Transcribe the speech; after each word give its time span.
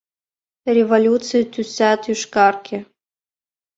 Революций 0.77 1.43
тӱсат 1.53 2.01
йошкарге... 2.09 2.79